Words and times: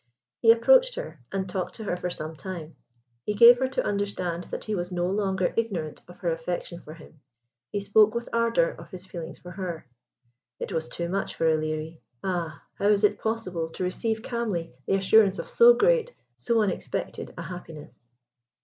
He 0.39 0.51
approached 0.51 0.95
her, 0.95 1.19
and 1.31 1.47
talked 1.47 1.75
to 1.75 1.83
her 1.83 1.95
for 1.95 2.09
some 2.09 2.35
time. 2.35 2.75
He 3.23 3.35
gave 3.35 3.59
her 3.59 3.67
to 3.67 3.85
understand 3.85 4.45
that 4.45 4.63
he 4.63 4.73
was 4.73 4.91
no 4.91 5.05
longer 5.07 5.53
ignorant 5.55 6.01
of 6.07 6.17
her 6.21 6.31
affection 6.31 6.81
for 6.81 6.95
him. 6.95 7.19
He 7.69 7.79
spoke 7.81 8.15
with 8.15 8.27
ardour 8.33 8.69
of 8.71 8.89
his 8.89 9.05
feelings 9.05 9.37
for 9.37 9.51
her. 9.51 9.85
It 10.59 10.71
was 10.73 10.89
too 10.89 11.07
much 11.07 11.35
for 11.35 11.45
Ilerie. 11.45 11.99
Ah! 12.23 12.63
how 12.79 12.87
is 12.87 13.03
it 13.03 13.19
possible 13.19 13.69
to 13.69 13.83
receive 13.83 14.23
calmly 14.23 14.73
the 14.87 14.95
assurance 14.95 15.37
of 15.37 15.47
so 15.49 15.75
great 15.75 16.15
so 16.35 16.63
unexpected 16.63 17.35
a 17.37 17.43
happiness. 17.43 18.07